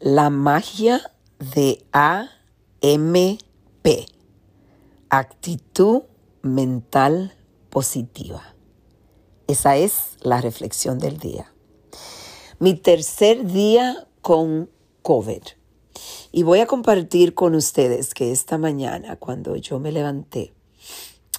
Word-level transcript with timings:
La 0.00 0.30
magia 0.30 1.12
de 1.40 1.84
AMP. 1.90 3.26
Actitud 5.10 6.02
mental 6.40 7.34
positiva. 7.68 8.54
Esa 9.48 9.76
es 9.76 10.16
la 10.20 10.40
reflexión 10.40 11.00
del 11.00 11.18
día. 11.18 11.52
Mi 12.60 12.74
tercer 12.74 13.44
día 13.44 14.06
con 14.22 14.70
COVID. 15.02 15.42
Y 16.30 16.44
voy 16.44 16.60
a 16.60 16.66
compartir 16.66 17.34
con 17.34 17.56
ustedes 17.56 18.14
que 18.14 18.30
esta 18.30 18.56
mañana, 18.56 19.16
cuando 19.16 19.56
yo 19.56 19.80
me 19.80 19.90
levanté, 19.90 20.54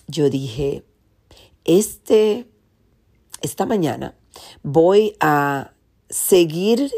yo 0.07 0.30
dije, 0.30 0.84
este, 1.64 2.50
esta 3.41 3.66
mañana 3.66 4.16
voy 4.64 5.16
a 5.21 5.71
seguir 6.10 6.91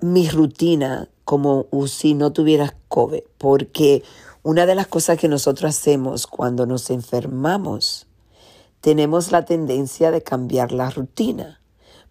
mi 0.00 0.28
rutina 0.28 1.08
como 1.24 1.66
si 1.86 2.14
no 2.14 2.32
tuviera 2.32 2.74
COVID, 2.88 3.22
porque 3.36 4.02
una 4.42 4.64
de 4.64 4.74
las 4.74 4.86
cosas 4.86 5.18
que 5.18 5.28
nosotros 5.28 5.76
hacemos 5.76 6.26
cuando 6.26 6.64
nos 6.66 6.90
enfermamos, 6.90 8.06
tenemos 8.80 9.32
la 9.32 9.44
tendencia 9.44 10.10
de 10.10 10.22
cambiar 10.22 10.72
la 10.72 10.90
rutina, 10.90 11.60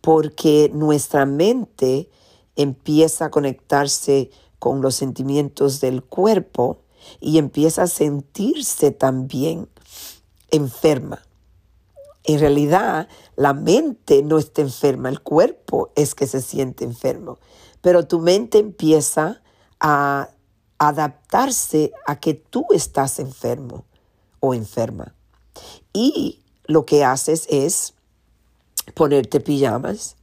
porque 0.02 0.70
nuestra 0.74 1.26
mente 1.26 2.10
empieza 2.56 3.26
a 3.26 3.32
conectarse 3.32 4.30
con 4.60 4.82
los 4.82 4.96
sentimientos 4.96 5.80
del 5.80 6.04
cuerpo 6.04 6.82
y 7.20 7.38
empieza 7.38 7.84
a 7.84 7.88
sentirse 7.88 8.92
también 8.92 9.70
enferma. 10.52 11.24
En 12.24 12.40
realidad, 12.40 13.08
la 13.38 13.54
mente 13.54 14.22
no 14.22 14.38
está 14.38 14.62
enferma, 14.62 15.08
el 15.08 15.22
cuerpo 15.22 15.92
es 15.96 16.14
que 16.14 16.28
se 16.28 16.42
siente 16.42 16.84
enfermo, 16.84 17.40
pero 17.82 18.08
tu 18.08 18.20
mente 18.20 18.60
empieza 18.60 19.42
a 19.80 20.30
adaptarse 20.78 21.92
a 22.06 22.20
que 22.20 22.34
tú 22.34 22.66
estás 22.72 23.20
enfermo 23.20 23.86
o 24.40 24.54
enferma. 24.54 25.16
Y 25.94 26.42
lo 26.66 26.86
que 26.86 27.04
haces 27.04 27.48
es 27.50 27.94
ponerte 28.94 29.40
pijamas. 29.40 30.16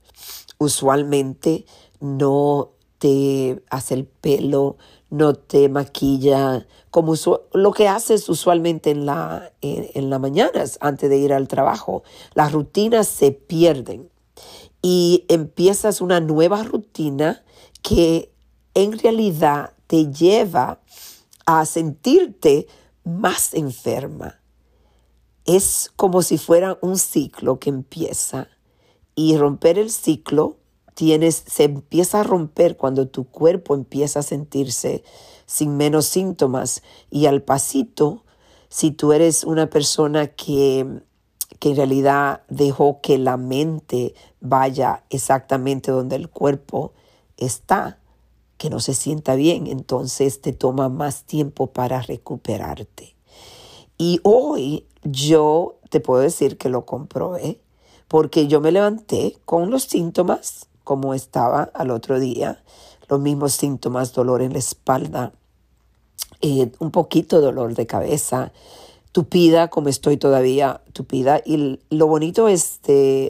Usualmente 0.58 1.66
no 2.00 2.70
te 2.98 3.62
hace 3.70 3.94
el 3.94 4.06
pelo, 4.06 4.76
no 5.10 5.34
te 5.34 5.68
maquilla, 5.68 6.66
como 6.90 7.14
lo 7.52 7.72
que 7.72 7.88
haces 7.88 8.28
usualmente 8.28 8.90
en 8.90 9.04
la, 9.04 9.52
en, 9.60 10.10
las 10.10 10.20
mañanas 10.20 10.78
antes 10.80 11.10
de 11.10 11.18
ir 11.18 11.32
al 11.32 11.48
trabajo. 11.48 12.02
Las 12.34 12.52
rutinas 12.52 13.08
se 13.08 13.32
pierden 13.32 14.10
y 14.86 15.24
empiezas 15.28 16.02
una 16.02 16.20
nueva 16.20 16.62
rutina 16.62 17.42
que 17.80 18.34
en 18.74 18.98
realidad 18.98 19.72
te 19.86 20.12
lleva 20.12 20.82
a 21.46 21.64
sentirte 21.64 22.66
más 23.02 23.54
enferma. 23.54 24.42
Es 25.46 25.90
como 25.96 26.20
si 26.20 26.36
fuera 26.36 26.78
un 26.82 26.98
ciclo 26.98 27.58
que 27.58 27.70
empieza 27.70 28.48
y 29.14 29.38
romper 29.38 29.78
el 29.78 29.90
ciclo 29.90 30.58
tienes, 30.92 31.44
se 31.46 31.64
empieza 31.64 32.20
a 32.20 32.24
romper 32.24 32.76
cuando 32.76 33.08
tu 33.08 33.24
cuerpo 33.24 33.74
empieza 33.74 34.18
a 34.18 34.22
sentirse 34.22 35.02
sin 35.46 35.78
menos 35.78 36.04
síntomas 36.04 36.82
y 37.10 37.24
al 37.24 37.40
pasito, 37.40 38.26
si 38.68 38.90
tú 38.90 39.14
eres 39.14 39.44
una 39.44 39.70
persona 39.70 40.26
que, 40.26 41.00
que 41.64 41.70
en 41.70 41.76
realidad 41.76 42.42
dejó 42.50 43.00
que 43.00 43.16
la 43.16 43.38
mente 43.38 44.14
vaya 44.42 45.02
exactamente 45.08 45.90
donde 45.90 46.14
el 46.14 46.28
cuerpo 46.28 46.92
está, 47.38 47.96
que 48.58 48.68
no 48.68 48.80
se 48.80 48.92
sienta 48.92 49.34
bien, 49.34 49.66
entonces 49.66 50.42
te 50.42 50.52
toma 50.52 50.90
más 50.90 51.24
tiempo 51.24 51.68
para 51.68 52.02
recuperarte. 52.02 53.16
Y 53.96 54.20
hoy 54.24 54.84
yo 55.04 55.76
te 55.88 56.00
puedo 56.00 56.20
decir 56.20 56.58
que 56.58 56.68
lo 56.68 56.84
comprobé, 56.84 57.62
porque 58.08 58.46
yo 58.46 58.60
me 58.60 58.70
levanté 58.70 59.38
con 59.46 59.70
los 59.70 59.84
síntomas 59.84 60.66
como 60.84 61.14
estaba 61.14 61.70
al 61.72 61.92
otro 61.92 62.20
día, 62.20 62.62
los 63.08 63.20
mismos 63.20 63.54
síntomas, 63.54 64.12
dolor 64.12 64.42
en 64.42 64.52
la 64.52 64.58
espalda, 64.58 65.32
eh, 66.42 66.70
un 66.78 66.90
poquito 66.90 67.40
dolor 67.40 67.74
de 67.74 67.86
cabeza, 67.86 68.52
tupida, 69.14 69.68
como 69.68 69.88
estoy 69.88 70.16
todavía 70.16 70.82
tupida. 70.92 71.40
Y 71.44 71.78
lo 71.88 72.08
bonito 72.08 72.48
es 72.48 72.80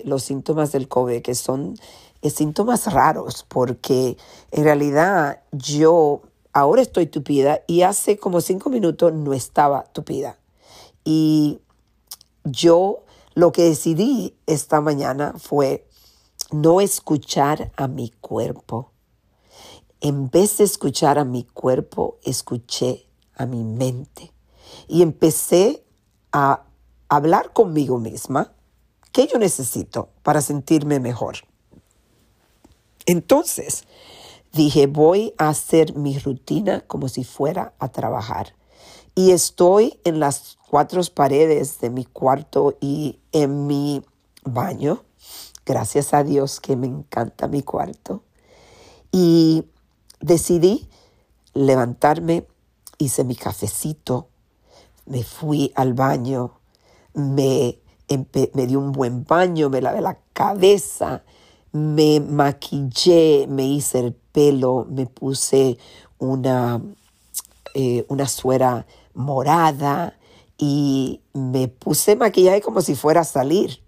los 0.07 0.23
síntomas 0.23 0.73
del 0.73 0.89
COVID, 0.89 1.21
que 1.21 1.35
son 1.35 1.75
eh, 2.23 2.31
síntomas 2.31 2.91
raros, 2.91 3.45
porque 3.47 4.17
en 4.51 4.65
realidad 4.65 5.43
yo 5.53 6.23
ahora 6.55 6.81
estoy 6.81 7.05
tupida 7.05 7.61
y 7.67 7.83
hace 7.83 8.17
como 8.17 8.41
cinco 8.41 8.71
minutos 8.71 9.13
no 9.13 9.35
estaba 9.35 9.85
tupida. 9.93 10.39
Y 11.05 11.59
yo 12.45 13.01
lo 13.35 13.53
que 13.53 13.65
decidí 13.65 14.35
esta 14.47 14.81
mañana 14.81 15.35
fue 15.37 15.87
no 16.51 16.81
escuchar 16.81 17.73
a 17.77 17.89
mi 17.89 18.09
cuerpo. 18.09 18.91
En 20.01 20.31
vez 20.31 20.57
de 20.57 20.65
escuchar 20.65 21.19
a 21.19 21.27
mi 21.27 21.45
cuerpo, 21.45 22.17
escuché 22.23 23.07
a 23.37 23.45
mi 23.45 23.63
mente. 23.63 24.34
Y 24.89 25.03
empecé 25.03 25.85
a 26.33 26.65
hablar 27.09 27.53
conmigo 27.53 27.99
misma 27.99 28.53
qué 29.13 29.27
yo 29.27 29.39
necesito 29.39 30.09
para 30.23 30.41
sentirme 30.41 31.01
mejor. 31.01 31.37
Entonces 33.07 33.85
dije, 34.53 34.87
voy 34.87 35.35
a 35.39 35.49
hacer 35.49 35.95
mi 35.95 36.19
rutina 36.19 36.81
como 36.87 37.09
si 37.09 37.25
fuera 37.25 37.75
a 37.79 37.89
trabajar. 37.89 38.55
Y 39.15 39.31
estoy 39.31 40.01
en 40.05 40.19
las 40.19 40.59
cuatro 40.69 41.01
paredes 41.15 41.81
de 41.81 41.91
mi 41.91 42.05
cuarto 42.05 42.77
y 42.81 43.21
en 43.33 43.67
mi 43.67 44.03
baño 44.43 45.05
Gracias 45.67 46.13
a 46.13 46.23
Dios 46.25 46.61
que 46.61 46.77
me 46.77 46.87
encanta 46.87 47.49
mi 47.49 47.63
cuarto. 47.63 48.23
Y 49.11 49.65
decidí 50.21 50.89
levantarme, 51.55 52.47
hice 52.99 53.25
mi 53.25 53.35
cafecito, 53.35 54.29
me 55.07 55.23
fui 55.23 55.73
al 55.75 55.95
baño, 55.95 56.61
me, 57.15 57.79
me 58.53 58.67
di 58.67 58.77
un 58.77 58.93
buen 58.93 59.25
baño, 59.25 59.71
me 59.71 59.81
lavé 59.81 60.01
la 60.01 60.19
cabeza, 60.33 61.25
me 61.73 62.21
maquillé, 62.21 63.47
me 63.49 63.65
hice 63.65 64.01
el 64.01 64.13
pelo, 64.13 64.87
me 64.89 65.07
puse 65.07 65.79
una, 66.19 66.81
eh, 67.75 68.05
una 68.09 68.29
suera 68.29 68.87
morada 69.15 70.19
y 70.59 71.21
me 71.33 71.69
puse 71.69 72.17
maquillaje 72.17 72.61
como 72.61 72.81
si 72.81 72.95
fuera 72.95 73.23
a 73.23 73.25
salir. 73.25 73.83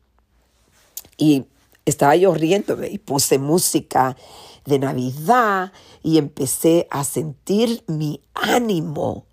Y 1.16 1.46
estaba 1.84 2.16
yo 2.16 2.34
riéndome 2.34 2.88
y 2.88 2.98
puse 2.98 3.38
música 3.38 4.16
de 4.64 4.78
Navidad 4.78 5.72
y 6.02 6.18
empecé 6.18 6.88
a 6.90 7.04
sentir 7.04 7.84
mi 7.86 8.20
ánimo 8.34 9.26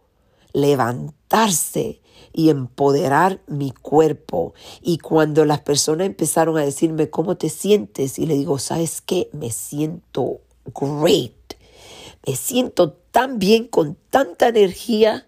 y 2.34 2.50
empoderar 2.50 3.42
mi 3.48 3.72
cuerpo. 3.72 4.54
Y 4.82 4.98
cuando 4.98 5.46
las 5.46 5.62
personas 5.62 6.08
empezaron 6.08 6.58
a 6.58 6.66
decirme 6.66 7.10
cómo 7.10 7.38
te 7.38 7.50
sientes, 7.50 8.20
y 8.20 8.26
le 8.26 8.36
digo, 8.36 8.60
¿sabes 8.60 9.02
qué? 9.02 9.30
Me 9.34 9.52
siento 9.52 10.42
great. 10.66 11.34
Me 12.26 12.36
siento 12.36 12.94
tan 13.12 13.40
bien, 13.40 13.68
con 13.68 13.98
tanta 14.10 14.48
energía. 14.48 15.26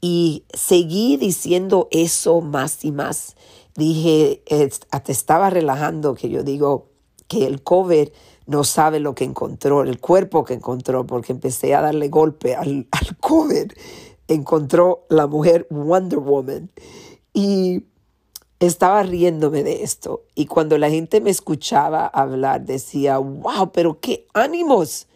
Y 0.00 0.44
seguí 0.52 1.16
diciendo 1.16 1.88
eso 1.90 2.40
más 2.40 2.84
y 2.84 2.92
más 2.92 3.36
dije, 3.76 4.42
te 4.46 5.12
estaba 5.12 5.50
relajando 5.50 6.14
que 6.14 6.28
yo 6.28 6.42
digo 6.42 6.88
que 7.28 7.46
el 7.46 7.62
cover 7.62 8.12
no 8.46 8.62
sabe 8.62 9.00
lo 9.00 9.14
que 9.14 9.24
encontró, 9.24 9.82
el 9.82 10.00
cuerpo 10.00 10.44
que 10.44 10.54
encontró, 10.54 11.06
porque 11.06 11.32
empecé 11.32 11.74
a 11.74 11.80
darle 11.80 12.08
golpe 12.08 12.54
al, 12.54 12.86
al 12.92 13.16
cover. 13.18 13.74
Encontró 14.28 15.04
la 15.08 15.26
mujer 15.26 15.66
Wonder 15.70 16.18
Woman. 16.18 16.70
Y 17.32 17.84
estaba 18.60 19.02
riéndome 19.02 19.62
de 19.62 19.82
esto. 19.82 20.24
Y 20.34 20.46
cuando 20.46 20.78
la 20.78 20.90
gente 20.90 21.20
me 21.20 21.30
escuchaba 21.30 22.06
hablar, 22.06 22.64
decía, 22.64 23.18
wow, 23.18 23.72
pero 23.72 24.00
qué 24.00 24.26
ánimos. 24.32 25.06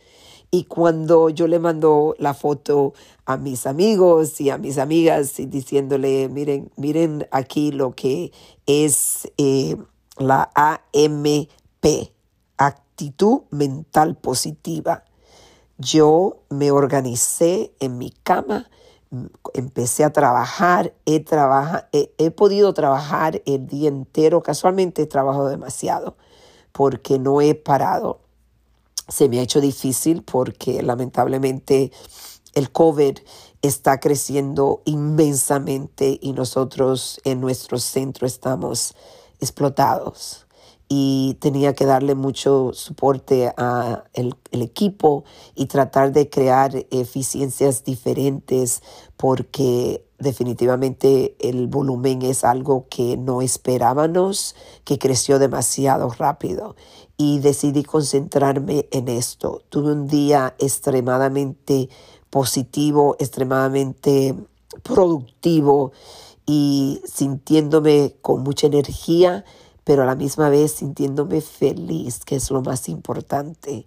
Y 0.51 0.65
cuando 0.65 1.31
yo 1.31 1.47
le 1.47 1.61
mando 1.61 2.17
la 2.19 2.35
foto 2.35 2.93
a 3.25 3.37
mis 3.37 3.67
amigos 3.67 4.41
y 4.41 4.51
a 4.51 4.59
mis 4.59 4.79
amigas 4.79 5.39
y 5.39 5.47
diciéndole, 5.47 6.29
miren, 6.29 6.73
miren 6.77 7.29
aquí 7.31 7.71
lo 7.71 7.93
que 7.93 8.33
es 8.67 9.31
eh, 9.39 9.77
la 10.19 10.51
AMP, 10.55 12.11
actitud 12.57 13.43
mental 13.51 14.17
positiva. 14.17 15.05
Yo 15.79 16.43
me 16.51 16.73
organicé 16.73 17.73
en 17.79 17.97
mi 17.97 18.11
cama, 18.11 18.69
empecé 19.55 20.05
a 20.05 20.12
trabajar, 20.12 20.95
he, 21.05 21.25
he, 21.93 22.15
he 22.19 22.31
podido 22.31 22.73
trabajar 22.75 23.43
el 23.47 23.67
día 23.67 23.89
entero, 23.89 24.43
casualmente 24.43 25.03
he 25.03 25.07
trabajado 25.07 25.49
demasiado 25.49 26.17
porque 26.73 27.19
no 27.19 27.41
he 27.41 27.55
parado. 27.55 28.21
Se 29.09 29.29
me 29.29 29.41
ha 29.41 29.43
hecho 29.43 29.61
difícil 29.61 30.23
porque 30.23 30.83
lamentablemente 30.83 31.91
el 32.55 32.71
COVID 32.71 33.19
está 33.62 33.99
creciendo 34.01 34.83
inmensamente 34.85 36.19
y 36.23 36.33
nosotros 36.33 37.21
en 37.25 37.41
nuestro 37.41 37.79
centro 37.79 38.27
estamos 38.27 38.95
explotados 39.41 40.47
y 40.93 41.37
tenía 41.39 41.73
que 41.73 41.87
darle 41.87 42.17
mucho 42.17 42.73
soporte 42.75 43.55
a 43.57 44.03
el, 44.13 44.35
equipo 44.51 45.23
y 45.55 45.67
tratar 45.67 46.13
de 46.13 46.29
crear 46.29 46.85
eficiencias 46.91 47.85
diferentes 47.85 48.83
porque 49.17 50.05
definitivamente 50.19 51.37
el 51.39 51.69
volumen 51.69 52.23
es 52.23 52.43
algo 52.43 52.87
que 52.91 53.17
no 53.17 53.41
esperábamos, 53.41 54.57
que 54.83 54.99
creció 54.99 55.39
demasiado 55.39 56.11
rápido 56.11 56.75
y 57.17 57.39
decidí 57.39 57.85
concentrarme 57.85 58.89
en 58.91 59.07
esto. 59.07 59.63
Tuve 59.69 59.93
un 59.93 60.09
día 60.09 60.57
extremadamente 60.59 61.89
positivo, 62.31 63.15
extremadamente 63.21 64.35
productivo 64.83 65.93
y 66.47 67.01
sintiéndome 67.05 68.17
con 68.21 68.43
mucha 68.43 68.67
energía 68.67 69.45
pero 69.85 70.03
a 70.03 70.06
la 70.06 70.15
misma 70.15 70.49
vez 70.49 70.73
sintiéndome 70.73 71.41
feliz, 71.41 72.25
que 72.25 72.37
es 72.37 72.50
lo 72.50 72.62
más 72.62 72.88
importante. 72.88 73.85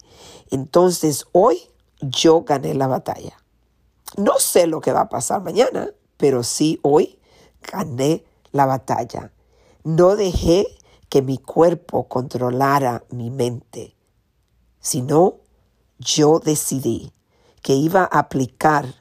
Entonces, 0.49 1.25
hoy 1.31 1.59
yo 2.01 2.41
gané 2.41 2.73
la 2.73 2.87
batalla. 2.87 3.37
No 4.17 4.33
sé 4.39 4.67
lo 4.67 4.81
que 4.81 4.91
va 4.91 5.01
a 5.01 5.09
pasar 5.09 5.41
mañana, 5.41 5.89
pero 6.17 6.43
sí 6.43 6.79
hoy 6.83 7.19
gané 7.71 8.23
la 8.51 8.65
batalla. 8.65 9.31
No 9.83 10.15
dejé 10.15 10.67
que 11.09 11.21
mi 11.21 11.37
cuerpo 11.37 12.07
controlara 12.07 13.03
mi 13.09 13.29
mente, 13.29 13.95
sino 14.79 15.37
yo 15.99 16.39
decidí 16.39 17.13
que 17.61 17.73
iba 17.73 18.01
a 18.01 18.19
aplicar 18.19 18.95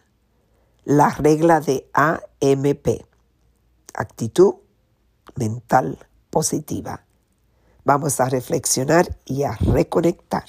la 0.85 1.11
regla 1.11 1.61
de 1.61 1.89
AMP, 1.93 3.07
actitud 3.95 4.55
mental 5.37 5.99
positiva. 6.33 7.05
Vamos 7.85 8.19
a 8.19 8.29
reflexionar 8.29 9.19
y 9.27 9.45
a 9.45 9.53
reconectar. 9.57 10.47